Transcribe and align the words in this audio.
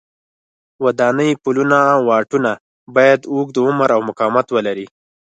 ودانۍ، 0.85 1.29
پلونه 1.43 1.79
او 1.93 2.01
واټونه 2.09 2.51
باید 2.95 3.21
اوږد 3.33 3.57
عمر 3.65 3.89
او 3.95 4.01
مقاومت 4.09 4.47
ولري. 4.55 4.85